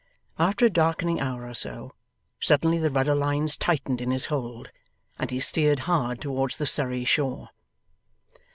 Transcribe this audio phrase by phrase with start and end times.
[0.39, 1.93] After a darkening hour or so,
[2.39, 4.71] suddenly the rudder lines tightened in his hold,
[5.19, 7.49] and he steered hard towards the Surrey shore.